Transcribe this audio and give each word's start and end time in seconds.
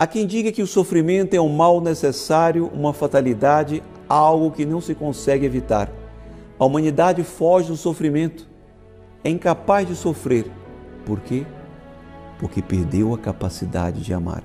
Há 0.00 0.06
quem 0.06 0.26
diga 0.26 0.50
que 0.50 0.62
o 0.62 0.66
sofrimento 0.66 1.34
é 1.34 1.40
um 1.42 1.54
mal 1.54 1.78
necessário, 1.78 2.70
uma 2.72 2.94
fatalidade, 2.94 3.82
algo 4.08 4.50
que 4.50 4.64
não 4.64 4.80
se 4.80 4.94
consegue 4.94 5.44
evitar. 5.44 5.92
A 6.58 6.64
humanidade 6.64 7.22
foge 7.22 7.68
do 7.68 7.76
sofrimento, 7.76 8.48
é 9.22 9.28
incapaz 9.28 9.86
de 9.86 9.94
sofrer. 9.94 10.50
Por 11.04 11.20
quê? 11.20 11.44
Porque 12.38 12.62
perdeu 12.62 13.12
a 13.12 13.18
capacidade 13.18 14.00
de 14.00 14.14
amar. 14.14 14.42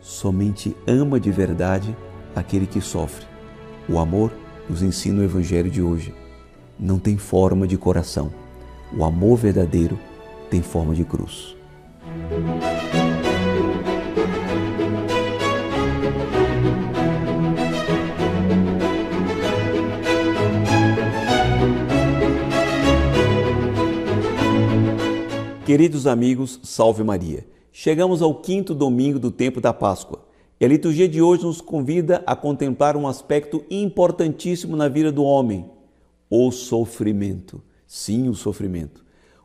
Somente 0.00 0.74
ama 0.86 1.20
de 1.20 1.30
verdade 1.30 1.94
aquele 2.34 2.66
que 2.66 2.80
sofre. 2.80 3.26
O 3.86 3.98
amor, 3.98 4.32
nos 4.70 4.82
ensina 4.82 5.20
o 5.20 5.24
Evangelho 5.24 5.70
de 5.70 5.82
hoje, 5.82 6.14
não 6.78 6.98
tem 6.98 7.18
forma 7.18 7.66
de 7.66 7.76
coração. 7.76 8.32
O 8.96 9.04
amor 9.04 9.36
verdadeiro 9.36 9.98
tem 10.48 10.62
forma 10.62 10.94
de 10.94 11.04
cruz. 11.04 11.59
Queridos 25.70 26.04
amigos, 26.04 26.58
salve 26.64 27.04
Maria. 27.04 27.46
Chegamos 27.70 28.22
ao 28.22 28.34
quinto 28.34 28.74
domingo 28.74 29.20
do 29.20 29.30
tempo 29.30 29.60
da 29.60 29.72
Páscoa. 29.72 30.18
E 30.58 30.64
a 30.64 30.68
liturgia 30.68 31.08
de 31.08 31.22
hoje 31.22 31.44
nos 31.44 31.60
convida 31.60 32.24
a 32.26 32.34
contemplar 32.34 32.96
um 32.96 33.06
aspecto 33.06 33.64
importantíssimo 33.70 34.74
na 34.74 34.88
vida 34.88 35.12
do 35.12 35.22
homem: 35.22 35.70
o 36.28 36.50
sofrimento. 36.50 37.62
Sim, 37.86 38.28
o 38.28 38.34
sofrimento. 38.34 39.04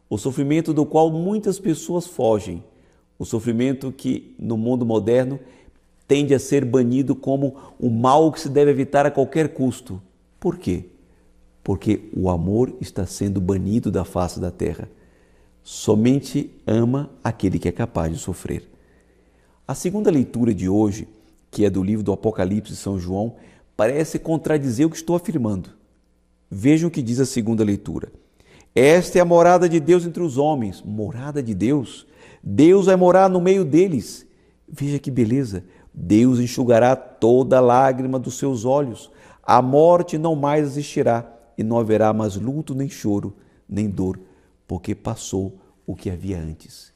O 0.10 0.18
sofrimento 0.18 0.74
do 0.74 0.84
qual 0.84 1.12
muitas 1.12 1.60
pessoas 1.60 2.08
fogem. 2.08 2.64
O 3.20 3.24
sofrimento 3.24 3.92
que, 3.92 4.34
no 4.40 4.58
mundo 4.58 4.84
moderno, 4.84 5.40
tende 6.08 6.34
a 6.34 6.40
ser 6.40 6.66
banido 6.66 7.16
como 7.16 7.56
o 7.80 7.88
mal 7.88 8.32
que 8.32 8.42
se 8.42 8.50
deve 8.50 8.72
evitar 8.72 9.06
a 9.06 9.12
qualquer 9.12 9.50
custo. 9.50 10.02
Por 10.40 10.58
quê? 10.58 10.86
Porque 11.64 12.10
o 12.18 12.32
amor 12.32 12.74
está 12.82 13.06
sendo 13.06 13.40
banido 13.40 13.92
da 13.92 14.04
face 14.04 14.40
da 14.40 14.50
terra. 14.50 14.90
Somente 15.68 16.52
ama 16.68 17.10
aquele 17.24 17.58
que 17.58 17.68
é 17.68 17.72
capaz 17.72 18.14
de 18.14 18.20
sofrer. 18.20 18.70
A 19.68 19.74
segunda 19.74 20.12
leitura 20.12 20.54
de 20.54 20.70
hoje, 20.70 21.08
que 21.50 21.66
é 21.66 21.72
do 21.72 21.82
livro 21.82 22.04
do 22.04 22.14
Apocalipse 22.14 22.74
de 22.74 22.78
São 22.78 23.00
João, 23.00 23.34
parece 23.76 24.20
contradizer 24.20 24.86
o 24.86 24.92
que 24.92 24.96
estou 24.96 25.16
afirmando. 25.16 25.72
Vejam 26.52 26.88
o 26.88 26.92
que 26.92 27.02
diz 27.02 27.20
a 27.20 27.26
segunda 27.26 27.64
leitura. 27.64 28.12
Esta 28.76 29.18
é 29.18 29.22
a 29.22 29.26
morada 29.26 29.68
de 29.68 29.80
Deus 29.80 30.06
entre 30.06 30.22
os 30.22 30.38
homens. 30.38 30.84
Morada 30.84 31.42
de 31.42 31.56
Deus? 31.56 32.06
Deus 32.44 32.86
vai 32.86 32.96
morar 32.96 33.28
no 33.28 33.42
meio 33.42 33.66
deles. 33.66 34.24
Veja 34.70 35.00
que 35.00 35.10
beleza. 35.10 35.64
Deus 35.92 36.40
enxugará 36.40 36.96
toda 36.96 37.60
lágrima 37.60 38.20
dos 38.20 38.38
seus 38.38 38.66
olhos. 38.66 39.10
A 39.42 39.64
morte 39.64 40.16
não 40.16 40.36
mais 40.36 40.68
existirá 40.68 41.28
e 41.58 41.64
não 41.64 41.80
haverá 41.80 42.14
mais 42.14 42.36
luto, 42.36 42.76
nem 42.76 42.88
choro, 42.88 43.36
nem 43.68 43.90
dor 43.90 44.20
porque 44.68 44.96
passou 44.96 45.60
o 45.86 45.96
que 45.96 46.10
havia 46.10 46.40
antes. 46.40 46.94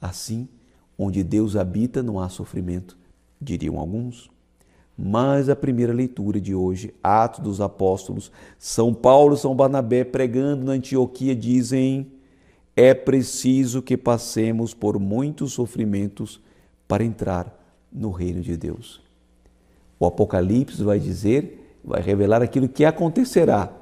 Assim, 0.00 0.48
onde 0.98 1.22
Deus 1.22 1.56
habita 1.56 2.02
não 2.02 2.18
há 2.18 2.28
sofrimento, 2.28 2.96
diriam 3.40 3.78
alguns. 3.78 4.30
Mas 4.96 5.48
a 5.48 5.56
primeira 5.56 5.92
leitura 5.92 6.40
de 6.40 6.54
hoje, 6.54 6.94
Atos 7.02 7.40
dos 7.40 7.60
Apóstolos, 7.60 8.30
São 8.58 8.92
Paulo 8.92 9.34
e 9.34 9.38
São 9.38 9.54
Barnabé 9.54 10.04
pregando 10.04 10.64
na 10.64 10.72
Antioquia 10.72 11.34
dizem: 11.34 12.12
é 12.76 12.92
preciso 12.92 13.80
que 13.80 13.96
passemos 13.96 14.74
por 14.74 14.98
muitos 14.98 15.52
sofrimentos 15.52 16.40
para 16.86 17.04
entrar 17.04 17.56
no 17.90 18.10
reino 18.10 18.42
de 18.42 18.56
Deus. 18.56 19.00
O 19.98 20.06
Apocalipse 20.06 20.82
vai 20.82 20.98
dizer, 20.98 21.78
vai 21.84 22.02
revelar 22.02 22.42
aquilo 22.42 22.68
que 22.68 22.84
acontecerá 22.84 23.72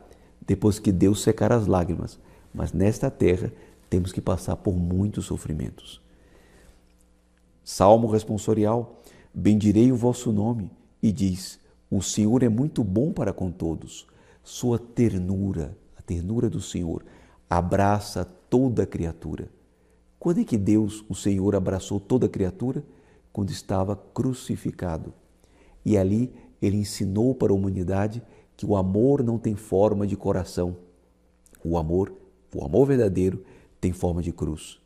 depois 0.46 0.78
que 0.78 0.90
Deus 0.90 1.22
secar 1.22 1.52
as 1.52 1.66
lágrimas 1.66 2.18
mas 2.58 2.72
nesta 2.72 3.08
terra 3.08 3.52
temos 3.88 4.10
que 4.10 4.20
passar 4.20 4.56
por 4.56 4.74
muitos 4.74 5.26
sofrimentos. 5.26 6.02
Salmo 7.62 8.08
responsorial: 8.08 9.00
Bendirei 9.32 9.92
o 9.92 9.96
vosso 9.96 10.32
nome, 10.32 10.68
e 11.00 11.12
diz: 11.12 11.60
O 11.88 12.02
Senhor 12.02 12.42
é 12.42 12.48
muito 12.48 12.82
bom 12.82 13.12
para 13.12 13.32
com 13.32 13.48
todos. 13.52 14.08
Sua 14.42 14.76
ternura, 14.76 15.78
a 15.96 16.02
ternura 16.02 16.50
do 16.50 16.60
Senhor, 16.60 17.04
abraça 17.48 18.24
toda 18.24 18.84
criatura. 18.84 19.48
Quando 20.18 20.40
é 20.40 20.44
que 20.44 20.58
Deus, 20.58 21.04
o 21.08 21.14
Senhor, 21.14 21.54
abraçou 21.54 22.00
toda 22.00 22.28
criatura? 22.28 22.82
Quando 23.32 23.50
estava 23.50 23.94
crucificado. 23.94 25.14
E 25.84 25.96
ali 25.96 26.34
ele 26.60 26.78
ensinou 26.78 27.36
para 27.36 27.52
a 27.52 27.54
humanidade 27.54 28.20
que 28.56 28.66
o 28.66 28.74
amor 28.74 29.22
não 29.22 29.38
tem 29.38 29.54
forma 29.54 30.04
de 30.08 30.16
coração. 30.16 30.76
O 31.62 31.78
amor 31.78 32.12
o 32.54 32.64
amor 32.64 32.86
verdadeiro 32.86 33.44
tem 33.80 33.92
forma 33.92 34.22
de 34.22 34.32
cruz. 34.32 34.78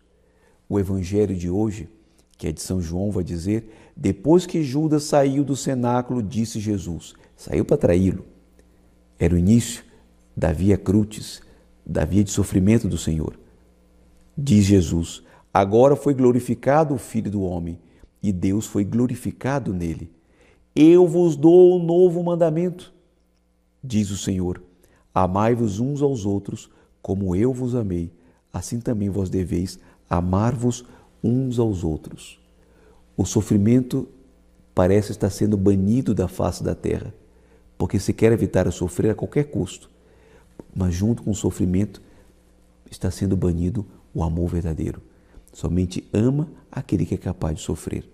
O 0.68 0.78
evangelho 0.78 1.36
de 1.36 1.48
hoje, 1.50 1.88
que 2.36 2.48
é 2.48 2.52
de 2.52 2.60
São 2.60 2.80
João, 2.80 3.10
vai 3.10 3.22
dizer: 3.22 3.70
depois 3.96 4.46
que 4.46 4.62
Judas 4.62 5.04
saiu 5.04 5.44
do 5.44 5.54
cenáculo, 5.54 6.22
disse 6.22 6.58
Jesus, 6.58 7.14
saiu 7.36 7.64
para 7.64 7.76
traí-lo. 7.76 8.24
Era 9.18 9.34
o 9.34 9.38
início 9.38 9.84
da 10.36 10.52
via 10.52 10.76
crucis, 10.76 11.40
da 11.84 12.04
via 12.04 12.24
de 12.24 12.30
sofrimento 12.30 12.88
do 12.88 12.98
Senhor. 12.98 13.38
Diz 14.36 14.64
Jesus: 14.64 15.22
agora 15.52 15.94
foi 15.94 16.14
glorificado 16.14 16.94
o 16.94 16.98
Filho 16.98 17.30
do 17.30 17.42
Homem 17.42 17.78
e 18.22 18.32
Deus 18.32 18.66
foi 18.66 18.84
glorificado 18.84 19.72
nele. 19.72 20.10
Eu 20.74 21.06
vos 21.06 21.36
dou 21.36 21.76
um 21.76 21.84
novo 21.84 22.22
mandamento, 22.22 22.92
diz 23.84 24.10
o 24.10 24.16
Senhor: 24.16 24.62
amai-vos 25.14 25.80
uns 25.80 26.00
aos 26.00 26.24
outros 26.24 26.70
como 27.02 27.34
eu 27.34 27.52
vos 27.52 27.74
amei, 27.74 28.12
assim 28.52 28.80
também 28.80 29.10
vós 29.10 29.28
deveis 29.28 29.78
amar-vos 30.08 30.84
uns 31.22 31.58
aos 31.58 31.82
outros. 31.82 32.40
O 33.16 33.24
sofrimento 33.24 34.08
parece 34.74 35.10
estar 35.10 35.30
sendo 35.30 35.56
banido 35.56 36.14
da 36.14 36.28
face 36.28 36.62
da 36.62 36.74
terra, 36.74 37.12
porque 37.76 37.98
se 37.98 38.12
quer 38.12 38.32
evitar 38.32 38.66
o 38.66 38.72
sofrer 38.72 39.10
a 39.10 39.14
qualquer 39.14 39.44
custo. 39.44 39.90
Mas 40.74 40.94
junto 40.94 41.22
com 41.22 41.32
o 41.32 41.34
sofrimento 41.34 42.00
está 42.90 43.10
sendo 43.10 43.36
banido 43.36 43.84
o 44.14 44.22
amor 44.22 44.48
verdadeiro. 44.48 45.02
Somente 45.52 46.08
ama 46.12 46.48
aquele 46.70 47.04
que 47.04 47.14
é 47.14 47.18
capaz 47.18 47.56
de 47.56 47.62
sofrer. 47.62 48.08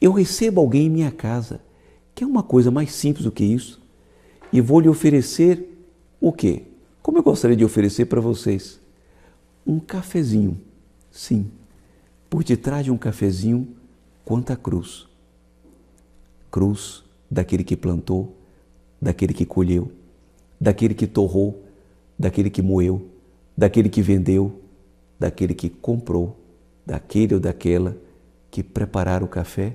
Eu 0.00 0.12
recebo 0.12 0.60
alguém 0.60 0.86
em 0.86 0.90
minha 0.90 1.10
casa, 1.10 1.60
que 2.14 2.22
é 2.22 2.26
uma 2.26 2.42
coisa 2.42 2.70
mais 2.70 2.92
simples 2.92 3.24
do 3.24 3.32
que 3.32 3.44
isso, 3.44 3.82
e 4.52 4.60
vou 4.60 4.78
lhe 4.78 4.88
oferecer 4.88 5.76
o 6.20 6.32
quê? 6.32 6.67
Como 7.08 7.16
eu 7.16 7.22
gostaria 7.22 7.56
de 7.56 7.64
oferecer 7.64 8.04
para 8.04 8.20
vocês 8.20 8.78
um 9.66 9.80
cafezinho. 9.80 10.60
Sim, 11.10 11.50
por 12.28 12.44
detrás 12.44 12.84
de 12.84 12.90
um 12.90 12.98
cafezinho, 12.98 13.66
quanta 14.26 14.54
cruz. 14.54 15.08
Cruz 16.50 17.02
daquele 17.30 17.64
que 17.64 17.78
plantou, 17.78 18.36
daquele 19.00 19.32
que 19.32 19.46
colheu, 19.46 19.90
daquele 20.60 20.92
que 20.92 21.06
torrou, 21.06 21.64
daquele 22.18 22.50
que 22.50 22.60
moeu, 22.60 23.08
daquele 23.56 23.88
que 23.88 24.02
vendeu, 24.02 24.60
daquele 25.18 25.54
que 25.54 25.70
comprou, 25.70 26.38
daquele 26.84 27.32
ou 27.32 27.40
daquela 27.40 27.96
que 28.50 28.62
prepararam 28.62 29.24
o 29.24 29.30
café 29.30 29.74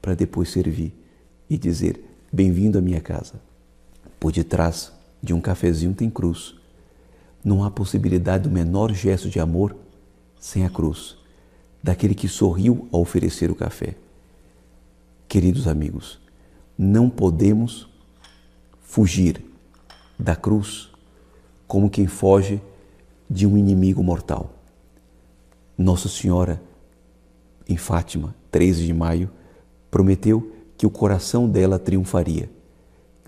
para 0.00 0.14
depois 0.14 0.48
servir 0.48 0.94
e 1.50 1.58
dizer: 1.58 2.02
Bem-vindo 2.32 2.78
à 2.78 2.80
minha 2.80 3.02
casa. 3.02 3.34
Por 4.18 4.32
detrás 4.32 4.93
de 5.24 5.32
um 5.32 5.40
cafezinho 5.40 5.94
tem 5.94 6.10
cruz. 6.10 6.54
Não 7.42 7.64
há 7.64 7.70
possibilidade 7.70 8.44
do 8.44 8.50
menor 8.50 8.92
gesto 8.92 9.28
de 9.30 9.40
amor 9.40 9.74
sem 10.38 10.64
a 10.66 10.70
cruz, 10.70 11.16
daquele 11.82 12.14
que 12.14 12.28
sorriu 12.28 12.86
ao 12.92 13.00
oferecer 13.00 13.50
o 13.50 13.54
café. 13.54 13.94
Queridos 15.26 15.66
amigos, 15.66 16.20
não 16.76 17.08
podemos 17.08 17.88
fugir 18.82 19.42
da 20.18 20.36
cruz 20.36 20.90
como 21.66 21.88
quem 21.88 22.06
foge 22.06 22.60
de 23.28 23.46
um 23.46 23.56
inimigo 23.56 24.02
mortal. 24.02 24.52
Nossa 25.76 26.08
Senhora, 26.08 26.62
em 27.66 27.76
Fátima, 27.76 28.34
13 28.50 28.84
de 28.84 28.92
maio, 28.92 29.30
prometeu 29.90 30.52
que 30.76 30.86
o 30.86 30.90
coração 30.90 31.48
dela 31.48 31.78
triunfaria. 31.78 32.50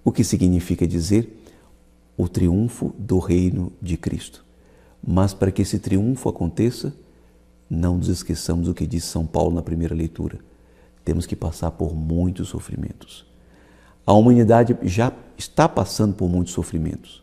O 0.05 0.13
que 0.13 0.23
significa 0.23 0.87
dizer 0.87 1.43
o 2.17 2.29
triunfo 2.29 2.95
do 2.99 3.19
reino 3.19 3.73
de 3.81 3.97
Cristo. 3.97 4.45
Mas 5.07 5.35
para 5.35 5.53
que 5.53 5.63
esse 5.63 5.79
triunfo 5.79 6.29
aconteça, 6.29 6.95
não 7.69 7.99
nos 7.99 8.09
esqueçamos 8.09 8.67
do 8.67 8.75
que 8.75 8.87
diz 8.87 9.05
São 9.05 9.27
Paulo 9.27 9.55
na 9.55 9.63
primeira 9.63 9.95
leitura. 9.95 10.39
Temos 11.05 11.27
que 11.27 11.37
passar 11.37 11.71
por 11.73 11.95
muitos 11.95 12.49
sofrimentos. 12.49 13.27
A 14.07 14.13
humanidade 14.13 14.77
já 14.83 15.13
está 15.37 15.69
passando 15.69 16.15
por 16.15 16.29
muitos 16.29 16.53
sofrimentos, 16.53 17.23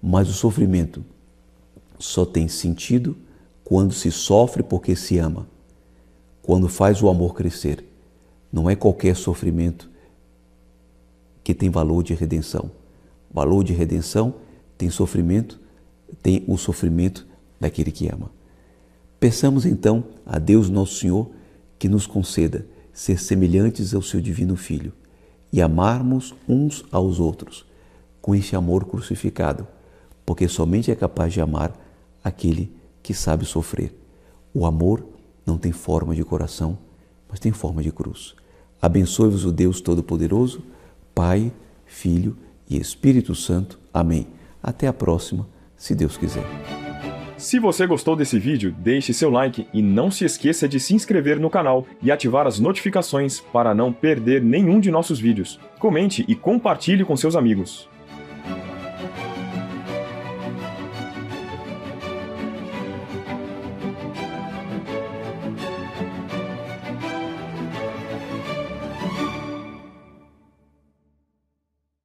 mas 0.00 0.28
o 0.28 0.32
sofrimento 0.32 1.04
só 1.98 2.24
tem 2.24 2.48
sentido 2.48 3.16
quando 3.64 3.92
se 3.92 4.10
sofre 4.10 4.62
porque 4.62 4.94
se 4.94 5.18
ama, 5.18 5.46
quando 6.42 6.68
faz 6.68 7.02
o 7.02 7.08
amor 7.08 7.34
crescer, 7.34 7.84
Não 8.52 8.70
é 8.70 8.76
qualquer 8.76 9.16
sofrimento 9.16 9.90
que 11.42 11.52
tem 11.52 11.70
valor 11.70 12.04
de 12.04 12.14
redenção. 12.14 12.70
Valor 13.34 13.64
de 13.64 13.72
redenção 13.72 14.36
tem 14.78 14.88
sofrimento, 14.88 15.60
tem 16.22 16.44
o 16.46 16.56
sofrimento 16.56 17.26
daquele 17.60 17.90
que 17.90 18.08
ama. 18.08 18.30
Peçamos 19.18 19.66
então 19.66 20.04
a 20.24 20.38
Deus 20.38 20.70
nosso 20.70 21.00
Senhor 21.00 21.28
que 21.76 21.88
nos 21.88 22.06
conceda 22.06 22.64
ser 22.92 23.18
semelhantes 23.18 23.92
ao 23.92 24.02
seu 24.02 24.20
divino 24.20 24.54
Filho 24.54 24.92
e 25.52 25.60
amarmos 25.60 26.32
uns 26.48 26.84
aos 26.92 27.18
outros 27.18 27.66
com 28.22 28.36
este 28.36 28.54
amor 28.54 28.84
crucificado, 28.84 29.66
porque 30.24 30.46
somente 30.46 30.92
é 30.92 30.94
capaz 30.94 31.32
de 31.32 31.40
amar 31.40 31.76
aquele 32.22 32.72
que 33.02 33.12
sabe 33.12 33.44
sofrer. 33.44 33.92
O 34.54 34.64
amor 34.64 35.04
não 35.44 35.58
tem 35.58 35.72
forma 35.72 36.14
de 36.14 36.24
coração, 36.24 36.78
mas 37.28 37.40
tem 37.40 37.50
forma 37.50 37.82
de 37.82 37.90
cruz. 37.90 38.34
Abençoe-vos 38.80 39.44
o 39.44 39.50
Deus 39.50 39.80
Todo-Poderoso, 39.80 40.62
Pai, 41.14 41.52
Filho 41.84 42.36
e 42.76 42.80
Espírito 42.80 43.34
Santo. 43.34 43.78
Amém. 43.92 44.26
Até 44.62 44.86
a 44.86 44.92
próxima, 44.92 45.46
se 45.76 45.94
Deus 45.94 46.16
quiser. 46.16 46.44
Se 47.36 47.58
você 47.58 47.86
gostou 47.86 48.16
desse 48.16 48.38
vídeo, 48.38 48.74
deixe 48.78 49.12
seu 49.12 49.28
like 49.28 49.66
e 49.72 49.82
não 49.82 50.10
se 50.10 50.24
esqueça 50.24 50.68
de 50.68 50.80
se 50.80 50.94
inscrever 50.94 51.38
no 51.38 51.50
canal 51.50 51.86
e 52.02 52.10
ativar 52.10 52.46
as 52.46 52.58
notificações 52.58 53.40
para 53.40 53.74
não 53.74 53.92
perder 53.92 54.42
nenhum 54.42 54.80
de 54.80 54.90
nossos 54.90 55.18
vídeos. 55.18 55.60
Comente 55.78 56.24
e 56.26 56.34
compartilhe 56.34 57.04
com 57.04 57.16
seus 57.16 57.36
amigos. 57.36 57.88